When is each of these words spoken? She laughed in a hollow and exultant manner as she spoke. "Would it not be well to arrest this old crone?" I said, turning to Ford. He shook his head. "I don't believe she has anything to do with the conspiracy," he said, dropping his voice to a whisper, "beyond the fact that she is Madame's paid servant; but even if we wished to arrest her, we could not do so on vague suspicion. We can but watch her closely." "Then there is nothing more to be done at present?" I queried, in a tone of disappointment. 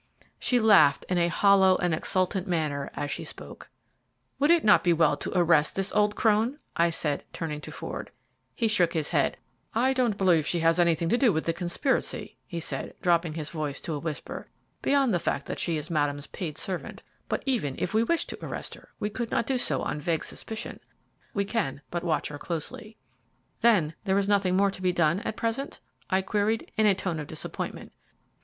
She 0.39 0.59
laughed 0.59 1.05
in 1.09 1.19
a 1.19 1.27
hollow 1.27 1.75
and 1.77 1.93
exultant 1.93 2.47
manner 2.47 2.89
as 2.95 3.11
she 3.11 3.23
spoke. 3.23 3.69
"Would 4.39 4.49
it 4.49 4.63
not 4.65 4.83
be 4.83 4.93
well 4.93 5.15
to 5.17 5.31
arrest 5.37 5.75
this 5.75 5.91
old 5.91 6.15
crone?" 6.15 6.57
I 6.75 6.89
said, 6.89 7.23
turning 7.31 7.61
to 7.61 7.71
Ford. 7.71 8.09
He 8.55 8.67
shook 8.67 8.93
his 8.93 9.09
head. 9.09 9.37
"I 9.75 9.93
don't 9.93 10.17
believe 10.17 10.47
she 10.47 10.61
has 10.61 10.79
anything 10.79 11.07
to 11.09 11.19
do 11.19 11.31
with 11.31 11.45
the 11.45 11.53
conspiracy," 11.53 12.35
he 12.47 12.59
said, 12.59 12.95
dropping 13.03 13.35
his 13.35 13.51
voice 13.51 13.79
to 13.81 13.93
a 13.93 13.99
whisper, 13.99 14.49
"beyond 14.81 15.13
the 15.13 15.19
fact 15.19 15.45
that 15.45 15.59
she 15.59 15.77
is 15.77 15.91
Madame's 15.91 16.25
paid 16.25 16.57
servant; 16.57 17.03
but 17.29 17.43
even 17.45 17.75
if 17.77 17.93
we 17.93 18.03
wished 18.03 18.27
to 18.29 18.43
arrest 18.43 18.73
her, 18.73 18.89
we 18.99 19.11
could 19.11 19.29
not 19.29 19.45
do 19.45 19.59
so 19.59 19.83
on 19.83 19.99
vague 19.99 20.23
suspicion. 20.23 20.79
We 21.35 21.45
can 21.45 21.83
but 21.91 22.03
watch 22.03 22.29
her 22.29 22.39
closely." 22.39 22.97
"Then 23.59 23.93
there 24.05 24.17
is 24.17 24.27
nothing 24.27 24.57
more 24.57 24.71
to 24.71 24.81
be 24.81 24.93
done 24.93 25.19
at 25.19 25.37
present?" 25.37 25.79
I 26.09 26.23
queried, 26.23 26.71
in 26.75 26.87
a 26.87 26.95
tone 26.95 27.19
of 27.19 27.27
disappointment. 27.27 27.91